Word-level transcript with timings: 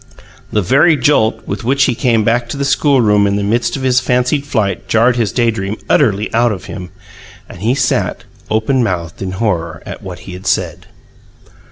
The 0.51 0.63
very 0.63 0.97
jolt 0.97 1.43
with 1.47 1.63
which 1.63 1.83
he 1.83 1.93
came 1.93 2.23
back 2.23 2.49
to 2.49 2.57
the 2.57 2.65
schoolroom 2.65 3.27
in 3.27 3.35
the 3.35 3.43
midst 3.43 3.75
of 3.75 3.83
his 3.83 3.99
fancied 3.99 4.45
flight 4.47 4.87
jarred 4.87 5.15
his 5.15 5.31
day 5.31 5.51
dream 5.51 5.77
utterly 5.87 6.33
out 6.33 6.51
of 6.51 6.65
him; 6.65 6.89
and 7.47 7.61
he 7.61 7.75
sat, 7.75 8.23
open 8.49 8.81
mouthed 8.83 9.21
in 9.21 9.33
horror 9.33 9.83
at 9.85 10.01
what 10.01 10.21
he 10.21 10.33
had 10.33 10.47
said. 10.47 10.87